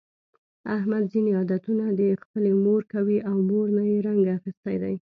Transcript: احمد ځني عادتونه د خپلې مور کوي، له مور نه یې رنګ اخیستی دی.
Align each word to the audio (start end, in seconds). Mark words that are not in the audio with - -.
احمد 0.77 1.03
ځني 1.11 1.31
عادتونه 1.39 1.85
د 1.99 2.01
خپلې 2.23 2.51
مور 2.63 2.81
کوي، 2.93 3.17
له 3.25 3.33
مور 3.49 3.67
نه 3.77 3.83
یې 3.91 3.97
رنګ 4.07 4.23
اخیستی 4.37 4.75
دی. 4.83 4.95